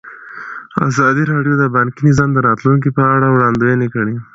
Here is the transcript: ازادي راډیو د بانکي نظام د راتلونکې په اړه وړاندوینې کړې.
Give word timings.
ازادي 0.89 1.23
راډیو 1.31 1.53
د 1.59 1.63
بانکي 1.75 2.01
نظام 2.09 2.29
د 2.33 2.37
راتلونکې 2.47 2.89
په 2.97 3.03
اړه 3.15 3.27
وړاندوینې 3.35 3.87
کړې. 3.93 4.15